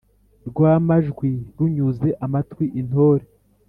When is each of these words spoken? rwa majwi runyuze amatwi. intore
rwa 0.49 0.73
majwi 0.87 1.31
runyuze 1.57 2.09
amatwi. 2.25 2.65
intore 2.81 3.25